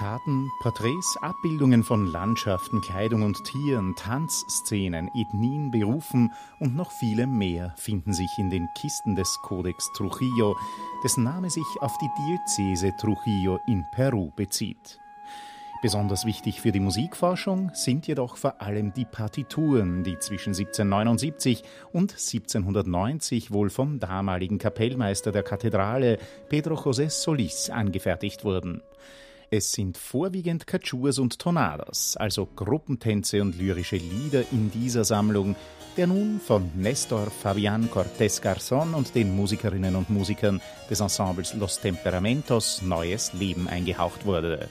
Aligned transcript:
Plakaten, 0.00 0.50
Porträts, 0.60 1.18
Abbildungen 1.20 1.84
von 1.84 2.06
Landschaften, 2.06 2.80
Kleidung 2.80 3.20
und 3.20 3.44
Tieren, 3.44 3.94
Tanzszenen, 3.96 5.10
Ethnien, 5.14 5.70
Berufen 5.70 6.32
und 6.58 6.74
noch 6.74 6.90
viele 6.90 7.26
mehr 7.26 7.74
finden 7.76 8.14
sich 8.14 8.30
in 8.38 8.48
den 8.48 8.66
Kisten 8.80 9.14
des 9.14 9.38
Codex 9.42 9.92
Trujillo, 9.92 10.56
dessen 11.04 11.24
Name 11.24 11.50
sich 11.50 11.66
auf 11.80 11.98
die 11.98 12.08
Diözese 12.18 12.96
Trujillo 12.96 13.58
in 13.66 13.84
Peru 13.92 14.30
bezieht. 14.34 14.98
Besonders 15.82 16.24
wichtig 16.24 16.62
für 16.62 16.72
die 16.72 16.80
Musikforschung 16.80 17.70
sind 17.74 18.06
jedoch 18.06 18.38
vor 18.38 18.62
allem 18.62 18.94
die 18.94 19.04
Partituren, 19.04 20.02
die 20.02 20.18
zwischen 20.18 20.54
1779 20.54 21.62
und 21.92 22.12
1790 22.12 23.50
wohl 23.50 23.68
vom 23.68 23.98
damaligen 23.98 24.56
Kapellmeister 24.56 25.30
der 25.30 25.42
Kathedrale 25.42 26.18
Pedro 26.48 26.76
José 26.76 27.10
Solís 27.10 27.68
angefertigt 27.68 28.44
wurden. 28.44 28.80
Es 29.52 29.72
sind 29.72 29.98
vorwiegend 29.98 30.68
Cachurs 30.68 31.18
und 31.18 31.40
Tonadas, 31.40 32.16
also 32.16 32.46
Gruppentänze 32.46 33.42
und 33.42 33.58
lyrische 33.58 33.96
Lieder 33.96 34.44
in 34.52 34.70
dieser 34.70 35.02
Sammlung, 35.02 35.56
der 35.96 36.06
nun 36.06 36.38
von 36.38 36.70
Nestor 36.76 37.32
Fabian 37.32 37.90
Cortés 37.90 38.40
Garzón 38.40 38.94
und 38.94 39.12
den 39.16 39.34
Musikerinnen 39.34 39.96
und 39.96 40.08
Musikern 40.08 40.60
des 40.88 41.00
Ensembles 41.00 41.54
Los 41.54 41.80
Temperamentos 41.80 42.80
neues 42.82 43.32
Leben 43.32 43.66
eingehaucht 43.66 44.24
wurde. 44.24 44.68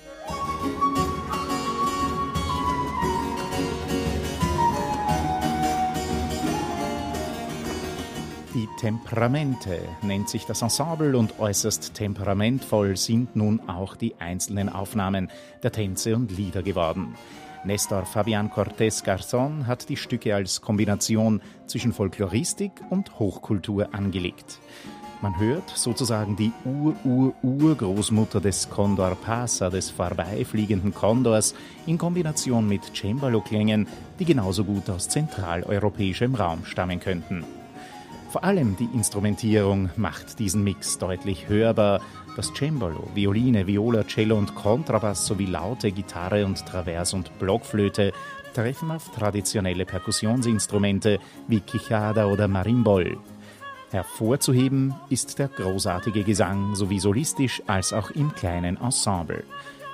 Die 8.56 8.68
Temperamente 8.80 9.80
nennt 10.02 10.28
sich 10.28 10.46
das 10.46 10.64
Ensemble 10.64 11.16
und 11.16 11.40
äußerst 11.40 11.94
temperamentvoll 11.94 12.98
sind 12.98 13.36
nun 13.36 13.62
auch 13.70 13.96
die 13.96 14.16
einzelnen 14.20 14.70
Aufnahmen 14.70 15.30
der 15.62 15.72
Tänze 15.72 16.16
und 16.16 16.36
Lieder 16.36 16.64
geworden. 16.64 17.14
Nestor 17.64 18.06
Fabian 18.06 18.50
Cortés 18.50 19.04
Garzón 19.04 19.68
hat 19.68 19.88
die 19.88 19.98
Stücke 19.98 20.34
als 20.34 20.62
Kombination 20.62 21.42
zwischen 21.68 21.94
Folkloristik 21.94 22.72
und 22.90 23.20
Hochkultur 23.20 23.94
angelegt. 23.94 24.60
Man 25.22 25.38
hört 25.38 25.70
sozusagen 25.70 26.36
die 26.36 26.52
Ur-Ur-Urgroßmutter 26.66 28.42
des 28.42 28.68
Condor 28.70 29.16
Pasa, 29.16 29.70
des 29.70 29.92
vorbeifliegenden 29.92 30.94
Kondors, 30.94 31.54
in 31.86 32.00
Kombination 32.00 32.68
mit 32.68 32.96
Cembalo-Klängen, 32.96 33.86
die 34.18 34.26
genauso 34.26 34.64
gut 34.64 34.90
aus 34.90 35.08
zentraleuropäischem 35.10 36.34
Raum 36.34 36.66
stammen 36.66 37.00
könnten. 37.00 37.44
Vor 38.30 38.44
allem 38.44 38.76
die 38.76 38.90
Instrumentierung 38.94 39.90
macht 39.96 40.38
diesen 40.38 40.64
Mix 40.64 41.00
deutlich 41.00 41.50
hörbar. 41.50 42.00
Das 42.36 42.54
Cembalo, 42.54 43.10
Violine, 43.16 43.66
Viola, 43.66 44.04
Cello 44.04 44.38
und 44.38 44.54
Kontrabass 44.54 45.26
sowie 45.26 45.48
laute 45.48 45.92
Gitarre 45.92 46.46
und 46.46 46.64
Travers- 46.64 47.16
und 47.16 47.38
Blockflöte 47.40 48.14
treffen 48.54 48.92
auf 48.92 49.10
traditionelle 49.10 49.84
Perkussionsinstrumente 49.84 51.20
wie 51.48 51.62
Quijada 51.62 52.28
oder 52.28 52.48
Marimbol. 52.48 53.18
Hervorzuheben 53.90 54.94
ist 55.10 55.40
der 55.40 55.48
großartige 55.48 56.24
Gesang 56.24 56.76
sowie 56.76 57.00
solistisch 57.00 57.64
als 57.66 57.94
auch 57.94 58.12
im 58.12 58.32
kleinen 58.36 58.78
Ensemble. 58.78 59.44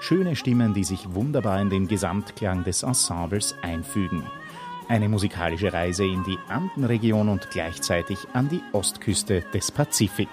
Schöne 0.02 0.36
Stimmen, 0.36 0.74
die 0.74 0.84
sich 0.84 1.14
wunderbar 1.14 1.62
in 1.62 1.70
den 1.70 1.88
Gesamtklang 1.88 2.66
des 2.66 2.84
Ensembles 2.84 3.56
einfügen. 3.62 4.24
Eine 4.88 5.10
musikalische 5.10 5.74
Reise 5.74 6.06
in 6.06 6.24
die 6.24 6.38
Andenregion 6.48 7.30
und 7.30 7.50
gleichzeitig 7.50 8.20
an 8.34 8.50
die 8.50 8.62
Ostküste 8.72 9.42
des 9.54 9.72
Pazifik. 9.72 10.30